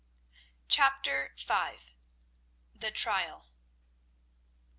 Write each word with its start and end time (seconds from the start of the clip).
CHAPTER 0.67 1.35
V. 1.37 1.53
THE 2.73 2.89
TRIAL. 2.89 3.45